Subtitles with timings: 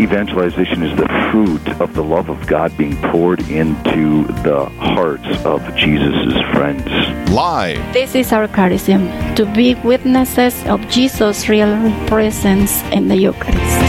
[0.00, 5.60] Evangelization is the fruit of the love of God being poured into the hearts of
[5.76, 6.88] Jesus' friends.
[7.30, 7.92] Live.
[7.92, 13.80] This is our charism to be witnesses of Jesus' real presence in the Eucharist.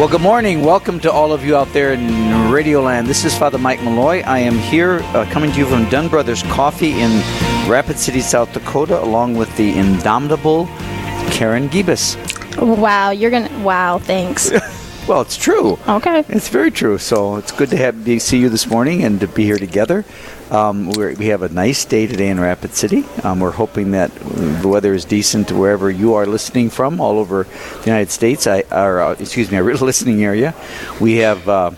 [0.00, 0.62] Well, good morning.
[0.62, 2.08] Welcome to all of you out there in
[2.48, 3.06] Radioland.
[3.06, 4.24] This is Father Mike Mulloy.
[4.24, 7.10] I am here uh, coming to you from Dunn Brothers Coffee in
[7.68, 10.64] Rapid City, South Dakota, along with the indomitable
[11.32, 12.31] Karen Gibas.
[12.58, 13.50] Wow, you're gonna.
[13.62, 14.50] Wow, thanks.
[15.08, 15.80] Well, it's true.
[15.88, 16.24] Okay.
[16.28, 16.96] It's very true.
[16.96, 20.04] So it's good to have be, see you this morning and to be here together.
[20.48, 23.04] Um, we're, we have a nice day today in Rapid City.
[23.24, 27.42] Um, we're hoping that the weather is decent wherever you are listening from, all over
[27.44, 28.46] the United States.
[28.46, 30.54] I, or, uh, excuse me, our listening area.
[31.00, 31.48] We have.
[31.48, 31.72] Uh,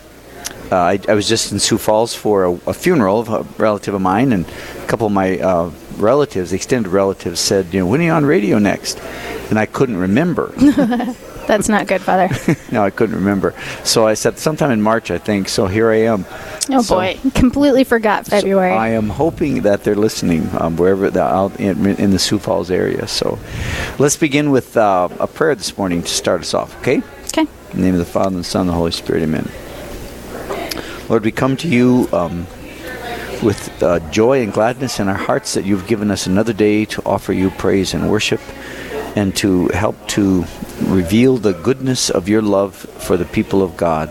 [0.71, 3.93] uh, I, I was just in Sioux Falls for a, a funeral of a relative
[3.93, 8.01] of mine, and a couple of my uh, relatives, extended relatives, said, "You know, when
[8.01, 8.99] are you on radio next?"
[9.49, 10.51] And I couldn't remember.
[11.47, 12.29] That's not good, Father.
[12.71, 13.53] no, I couldn't remember.
[13.83, 15.47] So I said sometime in March, I think.
[15.47, 16.25] So here I am.
[16.71, 18.71] Oh So- boy, completely forgot February.
[18.71, 22.71] I am hoping that they're listening um, wherever they're out in, in the Sioux Falls
[22.71, 23.07] area.
[23.07, 23.37] So
[23.99, 27.03] let's begin with uh, a prayer this morning to start us off, okay?
[27.27, 27.41] okay.
[27.71, 29.47] In the name of the Father, and the Son, and the Holy Spirit, amen.
[31.09, 32.47] Lord, we come to you um,
[33.43, 37.01] with uh, joy and gladness in our hearts that you've given us another day to
[37.05, 38.41] offer you praise and worship
[39.15, 40.45] and to help to
[40.81, 44.09] reveal the goodness of your love for the people of God.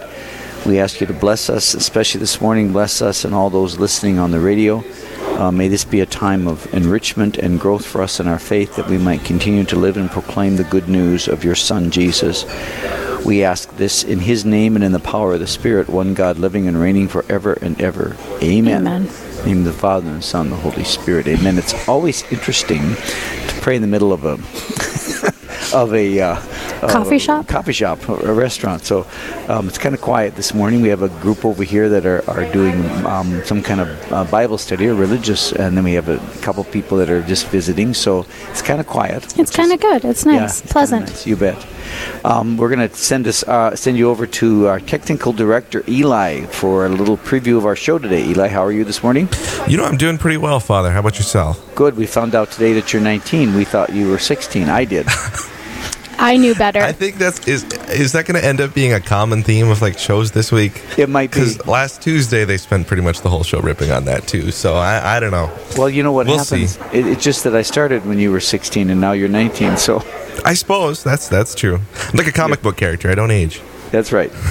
[0.66, 2.72] We ask you to bless us, especially this morning.
[2.72, 4.82] Bless us and all those listening on the radio.
[5.38, 8.76] Uh, may this be a time of enrichment and growth for us in our faith
[8.76, 12.44] that we might continue to live and proclaim the good news of your Son, Jesus.
[13.24, 16.38] We ask this in his name and in the power of the Spirit, one God
[16.38, 18.16] living and reigning forever and ever.
[18.42, 18.86] Amen.
[18.86, 19.02] Amen.
[19.02, 21.26] In the name of the Father and the Son and the Holy Spirit.
[21.26, 21.56] Amen.
[21.56, 24.32] It's always interesting to pray in the middle of a
[25.74, 26.40] of a uh,
[26.88, 27.48] Coffee shop?
[27.48, 28.84] coffee shop, a restaurant.
[28.84, 29.06] So
[29.48, 30.80] um, it's kind of quiet this morning.
[30.82, 34.24] We have a group over here that are, are doing um, some kind of uh,
[34.24, 37.94] Bible study or religious, and then we have a couple people that are just visiting.
[37.94, 39.38] So it's kind of quiet.
[39.38, 40.04] It's kind of good.
[40.04, 41.06] It's yeah, nice, it's pleasant.
[41.06, 41.66] nice, You bet.
[42.24, 46.46] Um, we're going to send us uh, send you over to our technical director Eli
[46.46, 48.24] for a little preview of our show today.
[48.28, 49.28] Eli, how are you this morning?
[49.68, 50.90] You know, I'm doing pretty well, Father.
[50.90, 51.60] How about yourself?
[51.74, 51.96] Good.
[51.96, 53.54] We found out today that you're 19.
[53.54, 54.68] We thought you were 16.
[54.68, 55.06] I did.
[56.18, 56.80] I knew better.
[56.80, 59.82] I think that's is is that going to end up being a common theme of
[59.82, 60.82] like shows this week?
[60.98, 61.40] It might be.
[61.40, 64.50] Because last Tuesday they spent pretty much the whole show ripping on that too.
[64.50, 65.50] So I I don't know.
[65.76, 66.78] Well, you know what We'll happens?
[66.78, 66.80] see.
[66.98, 69.76] It, it's just that I started when you were 16 and now you're 19.
[69.76, 70.02] So
[70.44, 71.80] I suppose that's that's true.
[72.08, 73.10] I'm like a comic book character.
[73.10, 73.60] I don't age.
[73.90, 74.30] that's right.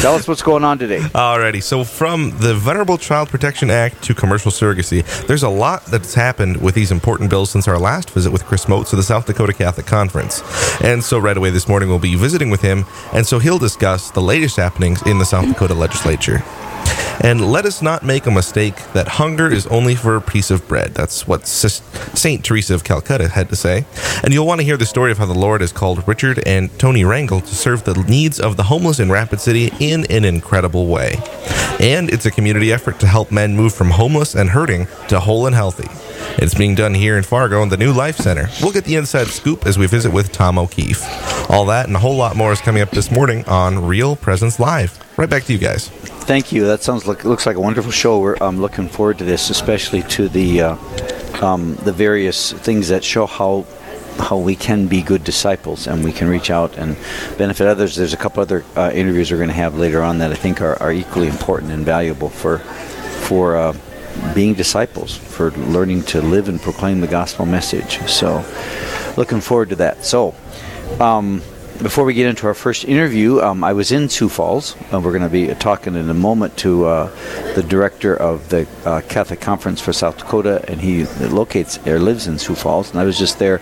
[0.00, 0.98] Tell us what's going on today.
[0.98, 6.14] Alrighty, so from the Vulnerable Child Protection Act to commercial surrogacy, there's a lot that's
[6.14, 9.26] happened with these important bills since our last visit with Chris Motz of the South
[9.26, 10.42] Dakota Catholic Conference.
[10.82, 14.10] And so right away this morning we'll be visiting with him, and so he'll discuss
[14.10, 16.42] the latest happenings in the South Dakota legislature.
[17.20, 20.66] And let us not make a mistake that hunger is only for a piece of
[20.68, 20.94] bread.
[20.94, 23.86] That's what Saint Teresa of Calcutta had to say.
[24.22, 26.76] And you'll want to hear the story of how the Lord has called Richard and
[26.78, 30.86] Tony Rangel to serve the needs of the homeless in Rapid City in an incredible
[30.86, 31.16] way.
[31.80, 35.46] And it's a community effort to help men move from homeless and hurting to whole
[35.46, 35.88] and healthy.
[36.42, 38.48] It's being done here in Fargo in the New Life Center.
[38.62, 41.02] We'll get the inside scoop as we visit with Tom O'Keefe.
[41.50, 44.58] All that and a whole lot more is coming up this morning on Real Presence
[44.58, 44.98] Live.
[45.16, 45.90] Right back to you guys.
[46.26, 46.64] Thank you.
[46.64, 48.18] That sounds like looks like a wonderful show.
[48.18, 50.76] We're um, looking forward to this, especially to the uh,
[51.44, 53.66] um, the various things that show how
[54.18, 56.96] how we can be good disciples and we can reach out and
[57.36, 57.94] benefit others.
[57.94, 60.62] There's a couple other uh, interviews we're going to have later on that I think
[60.62, 62.60] are, are equally important and valuable for
[63.28, 63.76] for uh,
[64.34, 67.98] being disciples, for learning to live and proclaim the gospel message.
[68.08, 68.42] So,
[69.18, 70.06] looking forward to that.
[70.06, 70.34] So.
[71.00, 71.42] Um,
[71.82, 74.76] before we get into our first interview, um, I was in Sioux Falls.
[74.92, 78.66] Uh, we're going to be talking in a moment to uh, the director of the
[78.84, 82.90] uh, Catholic Conference for South Dakota, and he locates or lives in Sioux Falls.
[82.90, 83.58] And I was just there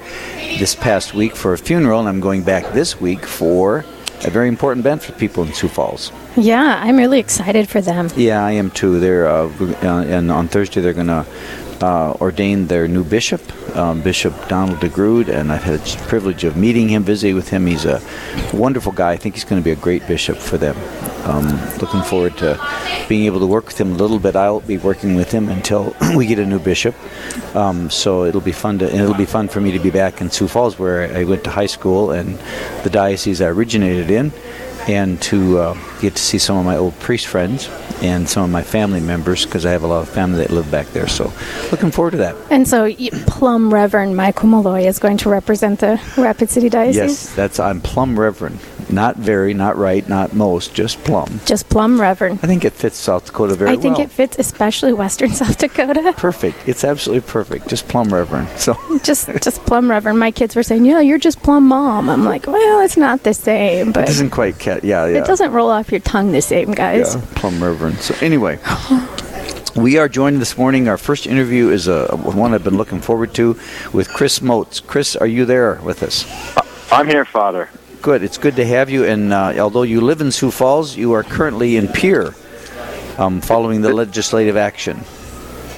[0.58, 3.84] this past week for a funeral, and I'm going back this week for
[4.24, 6.12] a very important event for people in Sioux Falls.
[6.36, 8.08] yeah, I'm really excited for them.
[8.14, 9.00] Yeah, I am too.
[9.00, 9.50] They're uh,
[9.82, 11.26] uh, and on Thursday they're going to
[11.82, 13.42] uh, ordained their new bishop,
[13.76, 17.66] um, Bishop Donald DeGrood, and I've had the privilege of meeting him, visiting with him.
[17.66, 18.00] He's a
[18.54, 19.10] wonderful guy.
[19.10, 20.76] I think he's going to be a great bishop for them.
[21.28, 21.46] Um,
[21.78, 22.58] looking forward to
[23.08, 24.36] being able to work with him a little bit.
[24.36, 26.94] I'll be working with him until we get a new bishop.
[27.56, 30.20] Um, so it'll be fun to, and it'll be fun for me to be back
[30.20, 32.38] in Sioux Falls, where I went to high school and
[32.84, 34.32] the diocese I originated in,
[34.88, 37.68] and to uh, get to see some of my old priest friends
[38.02, 40.70] and some of my family members because I have a lot of family that live
[40.70, 41.08] back there.
[41.08, 41.32] So
[41.70, 42.36] looking forward to that.
[42.50, 42.92] And so,
[43.26, 46.96] Plum Reverend Michael Mulloy is going to represent the Rapid City Diocese.
[46.96, 48.58] Yes, that's I'm plum reverend.
[48.92, 51.40] Not very, not right, not most, just plum.
[51.46, 52.40] Just Plum Reverend.
[52.42, 53.78] I think it fits South Dakota very well.
[53.78, 54.04] I think well.
[54.06, 56.12] it fits especially Western South Dakota.
[56.16, 56.58] perfect.
[56.68, 57.68] It's absolutely perfect.
[57.68, 58.48] Just plum reverend.
[58.58, 60.18] So Just, just Plum Reverend.
[60.18, 63.34] My kids were saying, "Yeah, you're just Plum Mom." I'm like, "Well, it's not the
[63.34, 64.84] same, it but doesn't quite cat.
[64.84, 65.18] Yeah, yeah.
[65.18, 67.98] it doesn't roll off your tongue the same, guys." Yeah, plum reverend.
[67.98, 68.58] So anyway,
[69.74, 70.86] we are joined this morning.
[70.86, 73.58] Our first interview is a one I've been looking forward to
[73.92, 74.86] with Chris Motz.
[74.86, 76.24] Chris, are you there with us?
[76.92, 77.68] I'm here, Father.
[78.02, 78.24] Good.
[78.24, 79.04] It's good to have you.
[79.04, 82.34] And uh, although you live in Sioux Falls, you are currently in Pierre,
[83.16, 85.00] um, following the legislative action.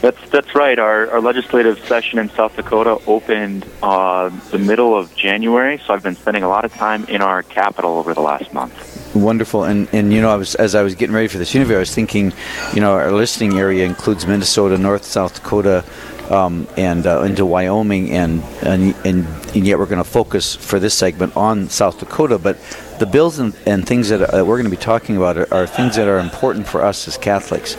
[0.01, 0.79] That's that's right.
[0.79, 6.03] Our, our legislative session in South Dakota opened uh, the middle of January, so I've
[6.03, 9.15] been spending a lot of time in our capital over the last month.
[9.15, 11.77] Wonderful, and and you know, I was as I was getting ready for this interview,
[11.77, 12.33] I was thinking,
[12.75, 15.85] you know, our listening area includes Minnesota, North, South Dakota,
[16.31, 20.79] um, and uh, into Wyoming, and and and, and yet we're going to focus for
[20.79, 22.59] this segment on South Dakota, but.
[22.97, 25.67] The bills and, and things that uh, we're going to be talking about are, are
[25.67, 27.77] things that are important for us as Catholics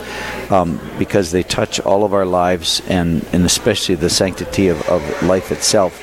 [0.50, 5.22] um, because they touch all of our lives and, and especially the sanctity of, of
[5.22, 5.98] life itself.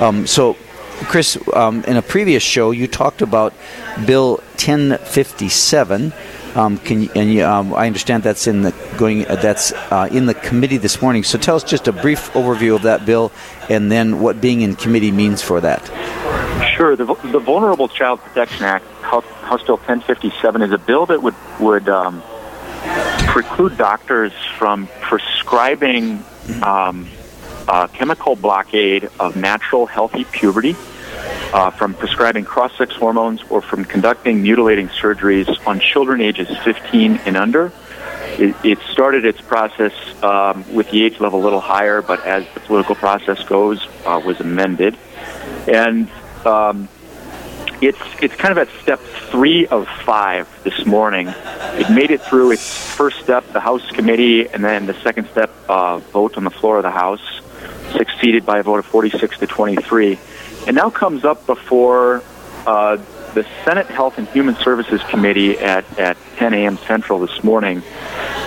[0.00, 0.56] Um, so,
[1.02, 3.52] Chris, um, in a previous show, you talked about
[4.06, 6.14] Bill 1057.
[6.56, 10.24] Um, can and you, um, I understand that's in the going uh, that's uh, in
[10.24, 11.22] the committee this morning.
[11.22, 13.30] So tell us just a brief overview of that bill,
[13.68, 15.84] and then what being in committee means for that.
[16.74, 16.96] Sure.
[16.96, 21.90] The, the Vulnerable Child Protection Act, House, Bill 1057, is a bill that would would
[21.90, 22.22] um,
[23.26, 26.24] preclude doctors from prescribing
[26.62, 27.06] um,
[27.68, 30.74] uh, chemical blockade of natural healthy puberty,
[31.52, 37.36] uh, from prescribing cross-sex hormones, or from conducting mutilating surgeries on children ages 15 and
[37.36, 37.72] under.
[38.38, 42.44] It, it started its process um, with the age level a little higher, but as
[42.54, 44.96] the political process goes, uh, was amended,
[45.66, 46.10] and
[46.44, 46.88] um,
[47.80, 49.00] it's it's kind of at step
[49.30, 51.28] three of five this morning.
[51.28, 55.50] It made it through its first step, the House committee, and then the second step,
[55.68, 57.40] uh, vote on the floor of the House,
[57.92, 60.18] succeeded by a vote of 46 to 23,
[60.66, 62.22] and now comes up before
[62.66, 62.96] uh,
[63.34, 66.78] the Senate Health and Human Services Committee at, at 10 a.m.
[66.78, 67.80] Central this morning,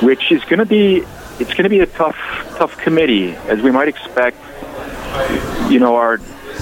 [0.02, 1.06] which is going to be
[1.40, 2.18] it's going to be a tough
[2.58, 4.38] tough committee as we might expect.
[5.70, 6.16] You know our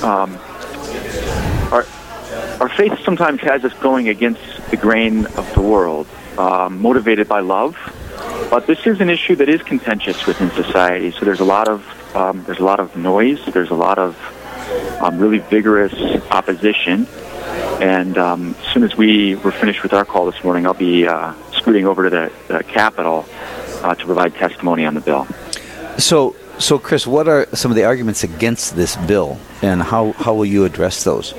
[0.03, 0.37] um,
[1.71, 1.85] our
[2.59, 6.07] our faith sometimes has us going against the grain of the world,
[6.37, 7.75] um, motivated by love.
[8.49, 11.11] But this is an issue that is contentious within society.
[11.11, 13.43] So there's a lot of um, there's a lot of noise.
[13.47, 14.15] There's a lot of
[15.01, 15.93] um, really vigorous
[16.31, 17.07] opposition.
[17.81, 21.07] And um, as soon as we were finished with our call this morning, I'll be
[21.07, 23.25] uh, scooting over to the, the Capitol
[23.83, 25.27] uh, to provide testimony on the bill.
[25.97, 30.33] So, so Chris, what are some of the arguments against this bill, and how, how
[30.33, 31.33] will you address those?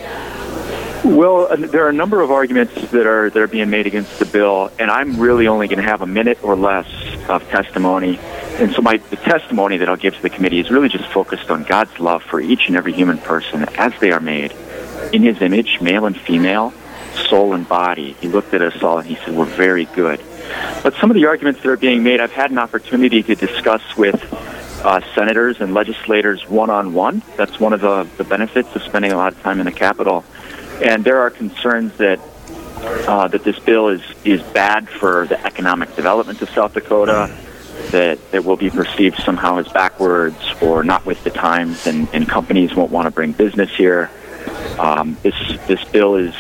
[1.05, 4.25] Well, there are a number of arguments that are that are being made against the
[4.27, 6.89] bill, and I'm really only going to have a minute or less
[7.29, 8.19] of testimony.
[8.59, 11.49] And so, my the testimony that I'll give to the committee is really just focused
[11.51, 14.53] on God's love for each and every human person as they are made
[15.13, 16.73] in His image, male and female,
[17.29, 18.17] soul and body.
[18.21, 20.21] He looked at us all and He said, "We're very good."
[20.83, 23.83] But some of the arguments that are being made, I've had an opportunity to discuss
[23.97, 24.21] with
[24.85, 27.23] uh, senators and legislators one on one.
[27.37, 30.25] That's one of the, the benefits of spending a lot of time in the Capitol.
[30.83, 32.21] And there are concerns that
[33.07, 37.33] uh, that this bill is is bad for the economic development of South Dakota,
[37.91, 42.29] that that will be perceived somehow as backwards or not with the times, and, and
[42.29, 44.11] companies won't want to bring business here.
[44.79, 45.35] Um, this
[45.67, 46.35] this bill is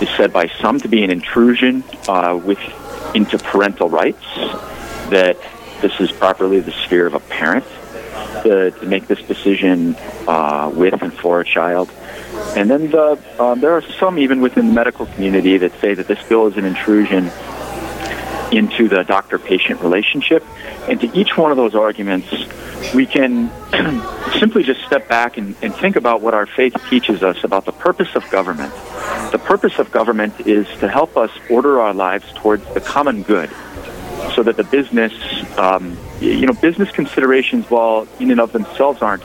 [0.00, 2.58] is said by some to be an intrusion uh, with
[3.14, 4.24] into parental rights.
[5.10, 5.36] That
[5.80, 7.64] this is properly the sphere of a parent
[8.42, 11.90] to, to make this decision uh, with and for a child.
[12.56, 16.06] And then the, uh, there are some even within the medical community that say that
[16.06, 17.30] this bill is an intrusion
[18.52, 20.44] into the doctor-patient relationship.
[20.88, 22.28] And to each one of those arguments,
[22.94, 23.50] we can
[24.38, 27.72] simply just step back and, and think about what our faith teaches us about the
[27.72, 28.72] purpose of government.
[29.32, 33.50] The purpose of government is to help us order our lives towards the common good
[34.34, 35.12] so that the business
[35.58, 39.22] um, you know, business considerations, while in and of themselves aren't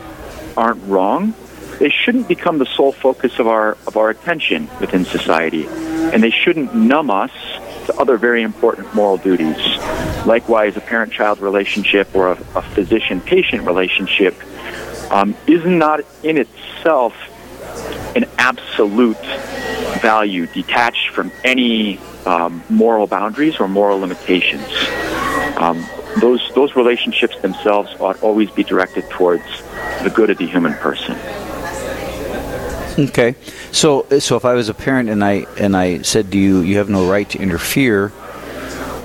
[0.57, 1.33] aren't wrong,
[1.79, 6.31] they shouldn't become the sole focus of our of our attention within society, and they
[6.31, 7.31] shouldn't numb us
[7.89, 9.57] to other very important moral duties.
[10.25, 14.35] Likewise, a parent-child relationship or a, a physician-patient relationship
[15.11, 17.13] um, is not in itself
[18.15, 19.17] an absolute
[20.01, 24.69] value detached from any um, moral boundaries or moral limitations.
[25.57, 25.83] Um,
[26.21, 29.43] those those relationships themselves ought always be directed towards
[30.03, 31.17] the good of the human person.
[32.99, 33.35] Okay,
[33.71, 36.79] so so if I was a parent and I and I said to you, you
[36.79, 38.11] have no right to interfere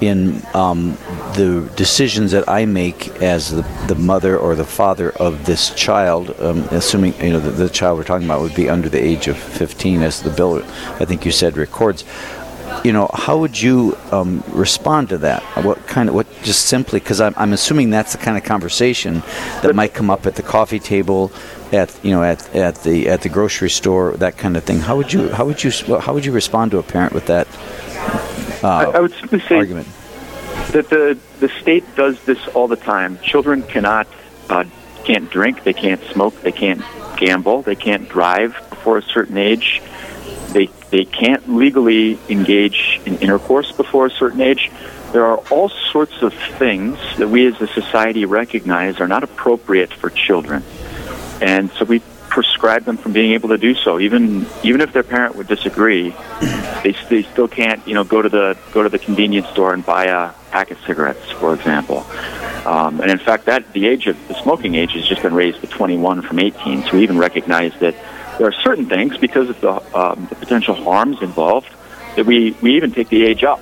[0.00, 0.98] in um,
[1.36, 6.34] the decisions that I make as the, the mother or the father of this child,
[6.40, 9.28] um, assuming you know the, the child we're talking about would be under the age
[9.28, 10.64] of 15, as the bill
[11.00, 12.02] I think you said records
[12.82, 15.42] you know, how would you um, respond to that?
[15.64, 16.26] What kind of what?
[16.42, 19.22] Just simply because I'm, I'm assuming that's the kind of conversation
[19.62, 21.30] that might come up at the coffee table,
[21.72, 24.80] at you know, at, at the at the grocery store, that kind of thing.
[24.80, 27.46] How would you how would you how would you respond to a parent with that?
[28.62, 29.86] Uh, I, I, would simply say argument.
[30.72, 33.18] that the the state does this all the time.
[33.20, 34.06] Children cannot
[34.48, 34.64] uh,
[35.04, 36.82] can't drink, they can't smoke, they can't
[37.16, 39.82] gamble, they can't drive before a certain age.
[40.48, 44.70] They they can't legally engage in intercourse before a certain age.
[45.12, 49.92] There are all sorts of things that we as a society recognize are not appropriate
[49.92, 50.64] for children.
[51.40, 54.00] And so we prescribe them from being able to do so.
[54.00, 56.14] Even even if their parent would disagree,
[56.82, 59.84] they, they still can't you know go to the go to the convenience store and
[59.84, 62.04] buy a pack of cigarettes, for example.
[62.66, 65.60] Um, and in fact, that the age of the smoking age has just been raised
[65.60, 66.84] to 21 from 18.
[66.84, 67.94] So we even recognize that
[68.38, 71.68] there are certain things because of the, um, the potential harms involved
[72.16, 73.60] that we, we even take the age up.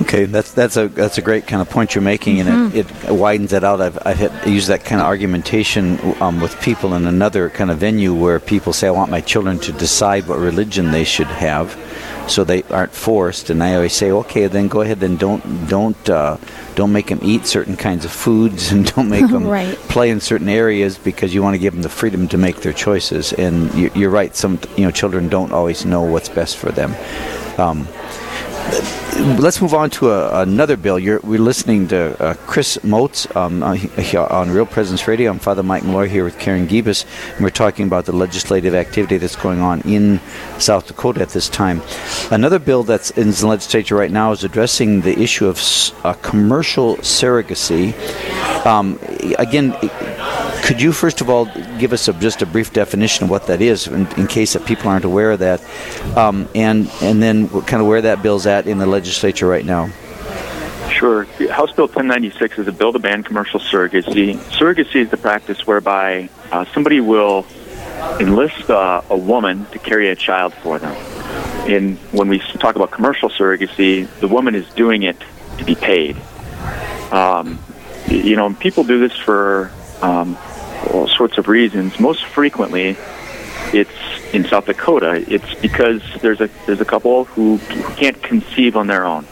[0.00, 2.76] Okay, that's that's a that's a great kind of point you're making, and mm-hmm.
[2.76, 3.80] it, it widens it out.
[3.80, 7.78] I've I've had, used that kind of argumentation um, with people in another kind of
[7.78, 11.76] venue where people say, "I want my children to decide what religion they should have."
[12.28, 13.50] so they aren't forced.
[13.50, 16.36] And I always say, okay, then go ahead and don't don't uh,
[16.74, 19.76] don't make them eat certain kinds of foods and don't make them right.
[19.88, 22.72] play in certain areas because you want to give them the freedom to make their
[22.72, 23.32] choices.
[23.32, 24.34] And you, are right.
[24.34, 26.94] Some you know children don't always know what's best for them.
[27.58, 27.86] Um,
[29.38, 30.98] let's move on to a, another bill.
[30.98, 35.30] You're, we're listening to uh, Chris Motz um, uh, on Real Presence Radio.
[35.30, 37.04] I'm Father Mike Mulloy here with Karen Gibas,
[37.34, 40.20] and we're talking about the legislative activity that's going on in
[40.58, 41.82] South Dakota at this time.
[42.30, 45.60] Another bill that's in the legislature right now is addressing the issue of
[46.04, 47.92] uh, commercial surrogacy.
[48.66, 48.98] Um,
[49.38, 49.70] again,
[50.62, 51.46] could you first of all
[51.78, 54.64] give us a, just a brief definition of what that is, in, in case that
[54.64, 55.62] people aren't aware of that,
[56.16, 59.90] um, and and then kind of where that bill's at in the legislature right now?
[60.90, 61.24] Sure.
[61.50, 64.36] House Bill 1096 is a bill to ban commercial surrogacy.
[64.50, 67.44] Surrogacy is the practice whereby uh, somebody will
[68.20, 70.94] enlist uh, a woman to carry a child for them.
[71.68, 75.16] And when we talk about commercial surrogacy, the woman is doing it
[75.58, 76.16] to be paid.
[77.10, 77.58] Um,
[78.08, 80.36] you know, people do this for um,
[80.90, 81.98] all sorts of reasons.
[82.00, 82.96] Most frequently,
[83.72, 85.24] it's in South Dakota.
[85.28, 87.58] It's because there's a there's a couple who,
[87.96, 89.26] can't conceive on their own,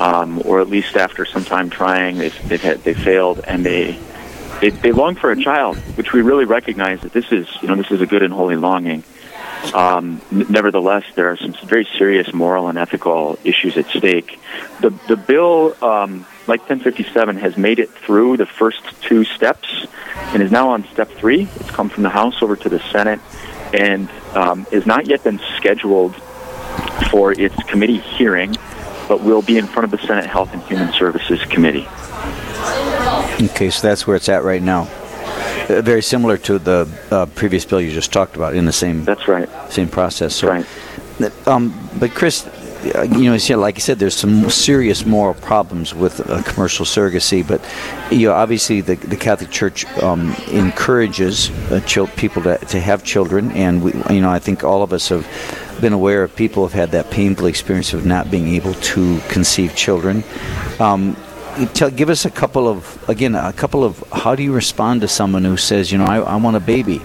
[0.00, 3.98] um, or at least after some time trying, they've they've had, they failed, and they,
[4.60, 7.76] they they long for a child, which we really recognize that this is you know
[7.76, 9.04] this is a good and holy longing.
[9.74, 14.38] Um, nevertheless, there are some very serious moral and ethical issues at stake.
[14.80, 20.42] The the bill, um, like 1057, has made it through the first two steps and
[20.42, 21.48] is now on step three.
[21.56, 23.20] It's come from the House over to the Senate
[23.72, 26.14] and um, has not yet been scheduled
[27.10, 28.56] for its committee hearing,
[29.08, 31.86] but will be in front of the Senate Health and Human Services Committee.
[33.40, 34.88] Okay, so that's where it's at right now.
[35.22, 39.04] Uh, very similar to the uh, previous bill you just talked about in the same.
[39.04, 39.48] That's right.
[39.70, 40.34] Same process.
[40.34, 40.66] So, right.
[41.46, 42.46] Um, but Chris,
[42.94, 47.46] uh, you know, like I said, there's some serious moral problems with uh, commercial surrogacy.
[47.46, 47.60] But
[48.10, 51.80] you know, obviously, the, the Catholic Church um, encourages uh,
[52.16, 55.26] people to, to have children, and we, you know, I think all of us have
[55.80, 59.76] been aware of people who've had that painful experience of not being able to conceive
[59.76, 60.24] children.
[60.80, 61.16] Um,
[61.74, 65.08] tell, give us a couple of again a couple of how do you respond to
[65.08, 67.00] someone who says, you know, I, I want a baby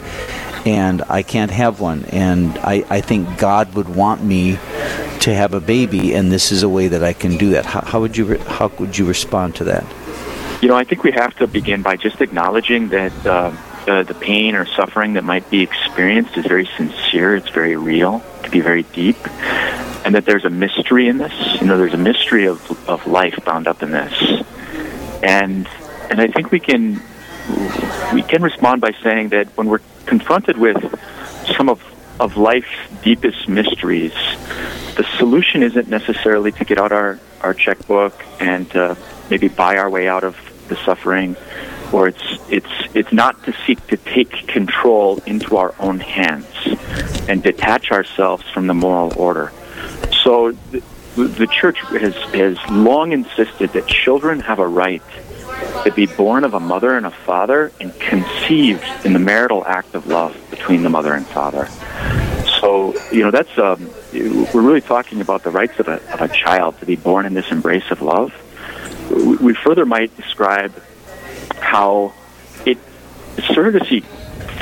[0.66, 4.60] and I can't have one, and I, I think God would want me
[5.22, 7.66] to have a baby, and this is a way that I can do that.
[7.66, 9.86] How, how would you re- how would you respond to that?
[10.62, 14.14] You know, I think we have to begin by just acknowledging that uh, the, the
[14.14, 17.36] pain or suffering that might be experienced is very sincere.
[17.36, 18.22] It's very real.
[18.40, 19.18] It can be very deep,
[20.08, 21.34] and that there's a mystery in this.
[21.60, 24.14] You know, there's a mystery of of life bound up in this.
[25.22, 25.68] and
[26.10, 27.02] and I think we can
[28.14, 30.78] we can respond by saying that when we're confronted with
[31.58, 31.84] some of
[32.22, 34.14] of life's deepest mysteries,
[34.96, 38.96] the solution isn't necessarily to get out our our checkbook and uh,
[39.30, 40.38] maybe buy our way out of
[40.70, 41.36] the suffering,
[41.92, 46.48] or it's it's it's not to seek to take control into our own hands
[47.28, 49.52] and detach ourselves from the moral order.
[50.28, 50.84] So the,
[51.16, 55.02] the church has has long insisted that children have a right
[55.86, 59.96] to be born of a mother and a father and conceived in the marital act
[59.96, 61.70] of love between the mother and father.
[62.60, 66.28] So, you know, that's, um, we're really talking about the rights of a, of a
[66.28, 68.34] child to be born in this embrace of love.
[69.10, 70.74] We, we further might describe
[71.56, 72.14] how
[72.66, 72.78] it,
[73.38, 74.04] surrogacy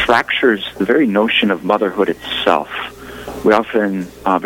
[0.05, 2.69] fractures the very notion of motherhood itself.
[3.45, 4.39] We often, uh,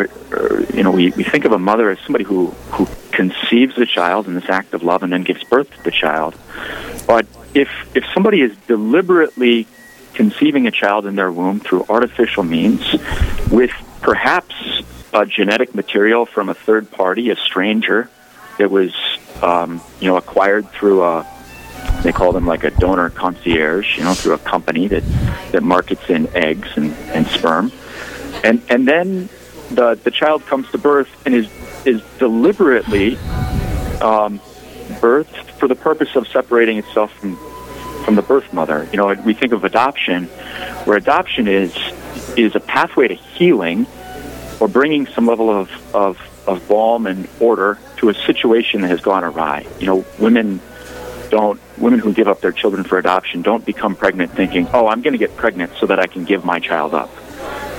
[0.74, 4.26] you know, we, we think of a mother as somebody who, who conceives the child
[4.26, 6.36] in this act of love and then gives birth to the child.
[7.06, 9.66] But if, if somebody is deliberately
[10.12, 12.84] conceiving a child in their womb through artificial means
[13.50, 13.70] with
[14.02, 14.54] perhaps
[15.14, 18.10] a genetic material from a third party, a stranger,
[18.58, 18.94] that was,
[19.40, 21.26] um, you know, acquired through a,
[22.02, 25.02] they call them like a donor concierge, you know, through a company that,
[25.52, 27.72] that markets in eggs and, and sperm.
[28.42, 29.28] And, and then
[29.70, 31.48] the, the child comes to birth and is,
[31.84, 33.16] is deliberately
[34.00, 34.40] um,
[35.00, 37.38] birthed for the purpose of separating itself from
[38.04, 38.88] from the birth mother.
[38.90, 40.24] You know, we think of adoption,
[40.84, 41.76] where adoption is
[42.36, 43.86] is a pathway to healing
[44.58, 49.00] or bringing some level of, of, of balm and order to a situation that has
[49.00, 49.66] gone awry.
[49.78, 50.60] You know, women
[51.30, 55.02] don't women who give up their children for adoption don't become pregnant thinking, "Oh, I'm
[55.02, 57.10] going to get pregnant so that I can give my child up."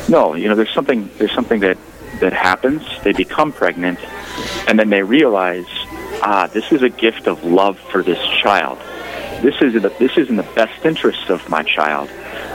[0.10, 1.78] No, you know, there's something there's something that
[2.20, 2.84] that happens.
[3.04, 4.00] They become pregnant,
[4.68, 5.68] and then they realize,
[6.22, 8.78] ah, this is a gift of love for this child.
[9.42, 12.10] This is in the, this is in the best interest of my child.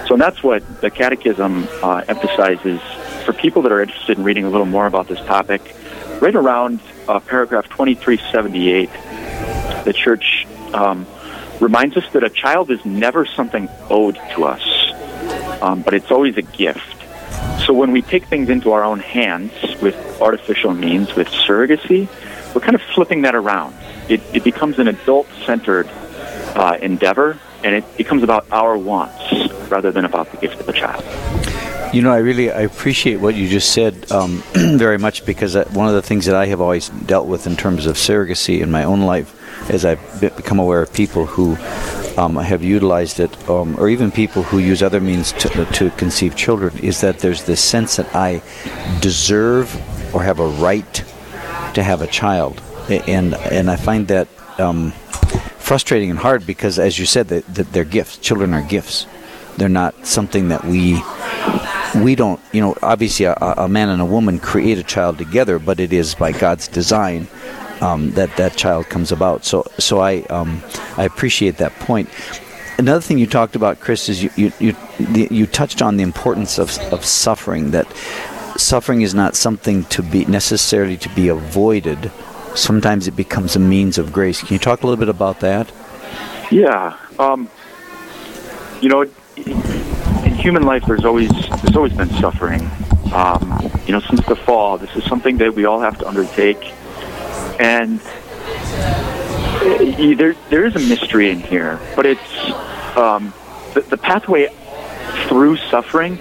[0.07, 2.81] So that's what the Catechism uh, emphasizes
[3.25, 5.75] for people that are interested in reading a little more about this topic.
[6.21, 8.88] Right around uh, paragraph 2378,
[9.85, 11.07] the Church um,
[11.61, 14.62] reminds us that a child is never something owed to us,
[15.61, 16.96] um, but it's always a gift.
[17.66, 22.08] So when we take things into our own hands with artificial means, with surrogacy,
[22.54, 23.75] we're kind of flipping that around.
[24.08, 25.88] It, it becomes an adult centered
[26.54, 29.21] uh, endeavor, and it becomes about our wants
[29.69, 31.04] rather than about the gift of the child.
[31.93, 35.88] You know, I really I appreciate what you just said um, very much because one
[35.88, 38.84] of the things that I have always dealt with in terms of surrogacy in my
[38.84, 39.34] own life,
[39.71, 41.56] as I've become aware of people who
[42.17, 46.35] um, have utilized it, um, or even people who use other means to, to conceive
[46.37, 48.43] children, is that there's this sense that I
[49.00, 49.75] deserve
[50.15, 51.05] or have a right
[51.75, 54.93] to have a child, and and I find that um,
[55.59, 58.19] frustrating and hard because, as you said, that, that they're gifts.
[58.19, 59.07] Children are gifts.
[59.57, 61.02] They're not something that we
[61.97, 62.41] we don't.
[62.52, 65.93] You know, obviously, a, a man and a woman create a child together, but it
[65.93, 67.29] is by God's design
[67.80, 69.45] um, that that child comes about.
[69.45, 70.62] So, so I um,
[70.97, 72.08] I appreciate that point.
[72.78, 76.02] Another thing you talked about, Chris, is you you you, the, you touched on the
[76.02, 77.71] importance of of suffering.
[77.71, 77.86] That
[78.56, 82.10] suffering is not something to be necessarily to be avoided,
[82.56, 84.41] sometimes it becomes a means of grace.
[84.41, 85.71] Can you talk a little bit about that?
[86.50, 86.97] Yeah.
[87.19, 87.49] Um,
[88.80, 89.02] you know,
[89.36, 92.69] in human life, there's always there's always been suffering.
[93.12, 96.73] Um, you know, since the fall, this is something that we all have to undertake,
[97.58, 98.00] and
[99.60, 102.50] uh, there there is a mystery in here, but it's
[102.97, 103.32] um,
[103.75, 104.49] the, the pathway
[105.28, 106.19] through suffering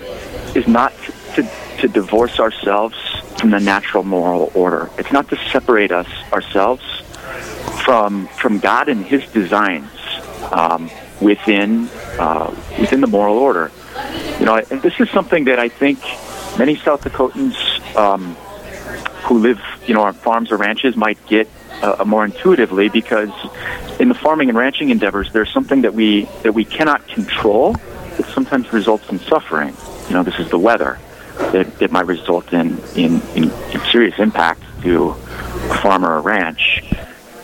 [0.56, 0.94] is not
[1.36, 2.96] to, to divorce ourselves
[3.40, 4.90] from the natural moral order.
[4.98, 6.84] It's not to separate us ourselves
[7.84, 9.92] from from God and His designs
[10.52, 10.90] um,
[11.22, 13.72] within uh, within the moral order.
[14.40, 16.00] You know, and this is something that I think
[16.58, 17.56] many South Dakotans
[17.96, 18.36] um,
[19.26, 21.48] who live, you know, on farms or ranches might get
[21.82, 23.32] uh, more intuitively because
[24.00, 28.26] in the farming and ranching endeavors, there's something that we that we cannot control that
[28.34, 29.76] sometimes results in suffering.
[30.08, 31.00] You know, this is the weather
[31.38, 36.22] that, that might result in, in, in, in serious impact to a farm or a
[36.22, 36.84] ranch.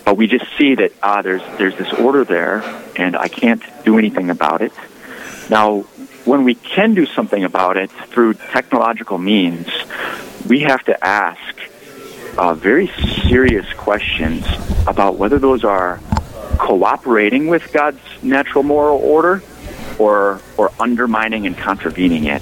[0.06, 2.64] But we just see that ah, there's there's this order there,
[2.96, 4.72] and I can't do anything about it.
[5.50, 5.82] Now,
[6.26, 9.68] when we can do something about it through technological means,
[10.48, 11.71] we have to ask
[12.38, 12.88] uh, very
[13.28, 14.46] serious questions
[14.88, 16.00] about whether those are
[16.58, 19.44] cooperating with God's natural moral order
[19.98, 22.42] or or undermining and contravening it.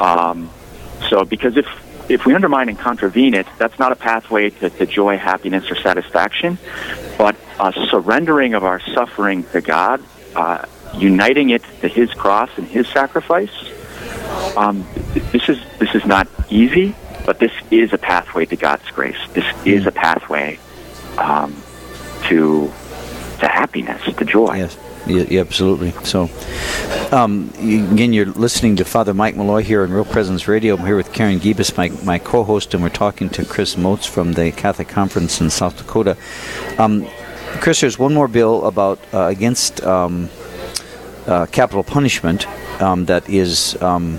[0.00, 0.50] Um,
[1.08, 1.66] so, because if
[2.08, 5.76] if we undermine and contravene it, that's not a pathway to, to joy, happiness, or
[5.76, 6.58] satisfaction.
[7.16, 10.02] but a surrendering of our suffering to God,
[10.34, 10.64] uh,
[10.96, 13.52] uniting it to His cross and His sacrifice.
[14.56, 14.86] Um,
[15.32, 19.18] this is this is not easy, but this is a pathway to God's grace.
[19.32, 20.58] This is a pathway
[21.18, 21.54] um,
[22.24, 22.72] to
[23.40, 24.56] to happiness, to joy.
[24.56, 24.78] Yes.
[25.06, 25.90] Yeah, absolutely.
[26.02, 26.30] So,
[27.12, 30.76] um, again, you're listening to Father Mike Mulloy here on Real Presence Radio.
[30.76, 34.32] I'm here with Karen Gibas, my, my co-host, and we're talking to Chris Motz from
[34.32, 36.16] the Catholic Conference in South Dakota.
[36.78, 37.06] Um,
[37.60, 40.30] Chris, there's one more bill about uh, against um,
[41.26, 42.46] uh, capital punishment
[42.80, 44.18] um, that is um,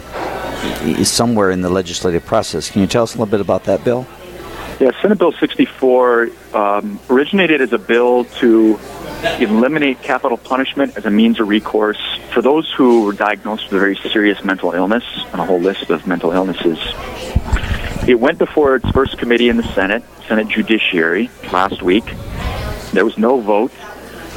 [1.00, 2.70] is somewhere in the legislative process.
[2.70, 4.06] Can you tell us a little bit about that bill?
[4.80, 8.78] Yeah, Senate Bill 64 um, originated as a bill to
[9.40, 13.80] eliminate capital punishment as a means of recourse for those who were diagnosed with a
[13.80, 16.78] very serious mental illness and a whole list of mental illnesses.
[18.06, 22.06] It went before its first committee in the Senate, Senate Judiciary, last week.
[22.92, 23.72] There was no vote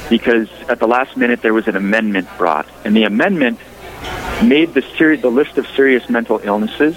[0.08, 3.58] because at the last minute there was an amendment brought, and the amendment
[4.42, 6.96] made the seri- the list of serious mental illnesses.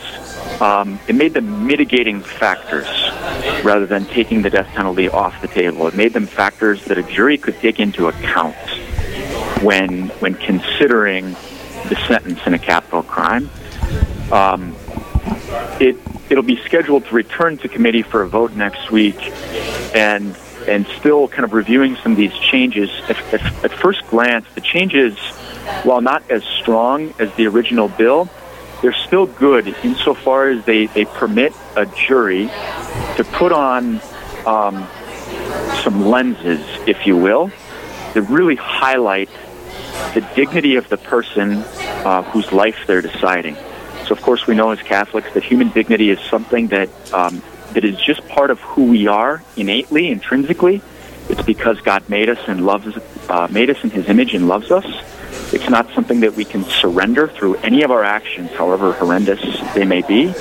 [0.61, 2.87] Um, it made them mitigating factors
[3.63, 5.87] rather than taking the death penalty off the table.
[5.87, 8.55] It made them factors that a jury could take into account
[9.61, 11.35] when when considering
[11.89, 13.49] the sentence in a capital crime.
[14.31, 14.75] Um,
[15.79, 15.97] it
[16.29, 19.19] it'll be scheduled to return to committee for a vote next week,
[19.95, 20.35] and
[20.67, 22.89] and still kind of reviewing some of these changes.
[23.09, 25.17] At, at, at first glance, the changes,
[25.83, 28.29] while not as strong as the original bill,
[28.81, 32.47] they're still good insofar as they, they permit a jury
[33.17, 34.01] to put on
[34.45, 34.87] um,
[35.83, 37.51] some lenses, if you will,
[38.13, 39.29] that really highlight
[40.13, 41.63] the dignity of the person
[42.03, 43.55] uh, whose life they're deciding.
[44.05, 47.41] So, of course, we know as Catholics that human dignity is something that um,
[47.73, 50.81] that is just part of who we are innately, intrinsically.
[51.29, 52.97] It's because God made us and loves
[53.29, 54.85] uh, made us in His image and loves us.
[55.53, 59.41] It's not something that we can surrender through any of our actions, however horrendous
[59.73, 60.33] they may be.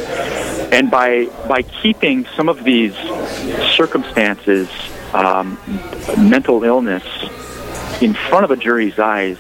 [0.73, 2.95] And by by keeping some of these
[3.75, 4.69] circumstances,
[5.13, 5.59] um,
[6.17, 7.05] mental illness,
[8.01, 9.39] in front of a jury's eyes,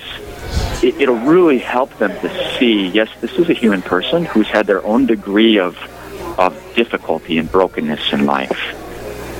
[0.83, 4.66] it, it'll really help them to see, yes, this is a human person who's had
[4.66, 5.78] their own degree of,
[6.38, 8.76] of difficulty and brokenness in life.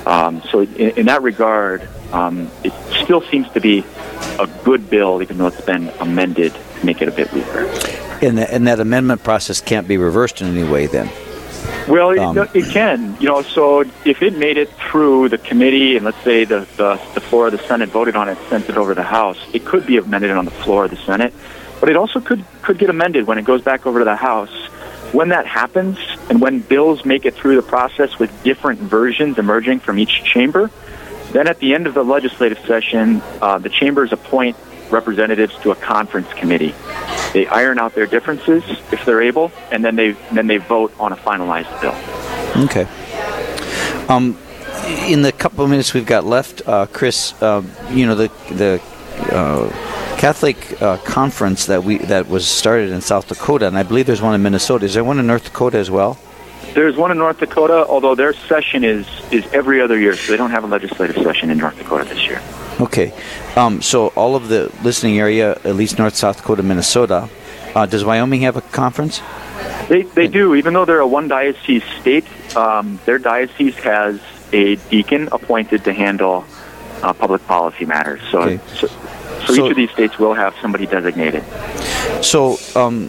[0.07, 3.85] Um, so in, in that regard, um, it still seems to be
[4.39, 7.67] a good bill, even though it's been amended to make it a bit weaker.
[8.23, 11.11] And, the, and that amendment process can't be reversed in any way then?
[11.89, 13.17] Well, it, Um, it can.
[13.21, 17.01] You know, so if it made it through the committee, and let's say the, the
[17.15, 19.65] the floor of the Senate voted on it, sent it over to the House, it
[19.65, 21.33] could be amended on the floor of the Senate.
[21.81, 24.55] But it also could could get amended when it goes back over to the House.
[25.13, 29.81] When that happens, and when bills make it through the process with different versions emerging
[29.81, 30.71] from each chamber,
[31.33, 34.57] then at the end of the legislative session, uh, the chambers appoint
[34.91, 36.75] representatives to a conference committee.
[37.33, 41.13] They iron out their differences if they're able, and then they then they vote on
[41.13, 41.95] a finalized bill.
[42.65, 42.87] Okay.
[44.09, 44.37] Um,
[45.07, 48.83] in the couple of minutes we've got left, uh, Chris, uh, you know the the
[49.33, 54.07] uh, Catholic uh, conference that we that was started in South Dakota, and I believe
[54.07, 54.85] there's one in Minnesota.
[54.85, 56.19] Is there one in North Dakota as well?
[56.75, 60.37] There's one in North Dakota, although their session is is every other year, so they
[60.39, 62.41] don't have a legislative session in North Dakota this year.
[62.81, 63.13] Okay.
[63.57, 67.29] Um, so all of the listening area, at least North, South Dakota, Minnesota.
[67.75, 69.21] Uh, does Wyoming have a conference?
[69.89, 72.25] They they do, even though they're a one diocese state.
[72.57, 74.21] Um, their diocese has
[74.53, 76.45] a deacon appointed to handle
[77.03, 78.21] uh, public policy matters.
[78.31, 78.61] So, Okay.
[78.75, 81.45] so, so So- each of these states will have somebody designated.
[82.23, 83.09] So, um,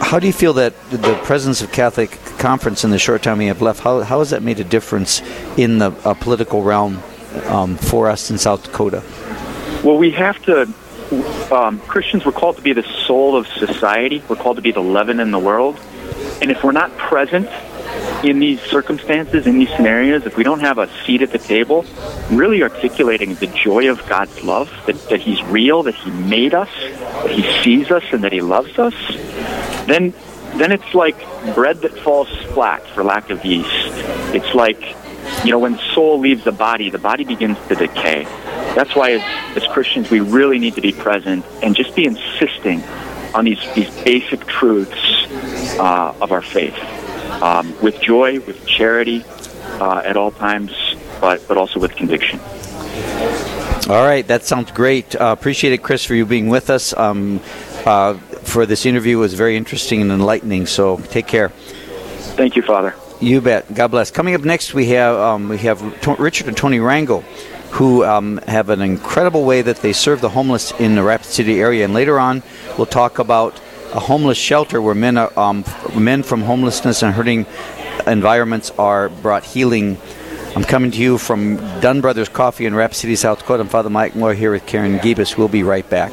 [0.00, 3.46] how do you feel that the presence of Catholic conference in the short time we
[3.46, 5.20] have left, how, how has that made a difference
[5.56, 7.02] in the uh, political realm
[7.46, 9.02] um, for us in South Dakota?
[9.84, 10.72] Well, we have to.
[11.50, 14.22] Um, Christians were called to be the soul of society.
[14.28, 15.78] We're called to be the leaven in the world.
[16.42, 17.48] And if we're not present
[18.24, 21.84] in these circumstances, in these scenarios, if we don't have a seat at the table,
[22.30, 26.70] really articulating the joy of God's love, that, that He's real, that He made us,
[26.74, 28.94] that He sees us, and that He loves us,
[29.88, 30.12] then
[30.56, 31.16] then it's like
[31.54, 33.68] bread that falls flat for lack of yeast.
[34.34, 34.80] It's like,
[35.44, 38.24] you know, when soul leaves the body, the body begins to decay.
[38.74, 42.82] That's why, as, as Christians, we really need to be present and just be insisting
[43.34, 45.26] on these, these basic truths
[45.78, 46.76] uh, of our faith
[47.42, 49.22] um, with joy, with charity
[49.80, 50.72] uh, at all times,
[51.20, 52.40] but, but also with conviction.
[53.88, 55.14] All right, that sounds great.
[55.14, 56.96] Uh, appreciate it, Chris, for you being with us.
[56.96, 57.40] Um,
[57.86, 58.18] uh,
[58.48, 60.66] for this interview it was very interesting and enlightening.
[60.66, 61.50] So take care.
[62.38, 62.94] Thank you, Father.
[63.20, 63.72] You bet.
[63.74, 64.10] God bless.
[64.10, 67.24] Coming up next, we have um, we have to- Richard and Tony Rango
[67.72, 71.60] who um, have an incredible way that they serve the homeless in the Rapid City
[71.60, 71.84] area.
[71.84, 72.42] And later on,
[72.76, 73.60] we'll talk about
[73.92, 77.46] a homeless shelter where men, are, um, men from homelessness and hurting
[78.06, 79.98] environments are brought healing.
[80.56, 83.62] I'm coming to you from Dunn Brothers Coffee in Rapid City, South Dakota.
[83.62, 85.36] I'm Father Mike Moore here with Karen Gibas.
[85.36, 86.12] We'll be right back.